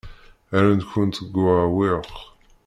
Rran-kent 0.59 1.17
deg 1.27 1.35
uɛewwiq. 1.45 2.13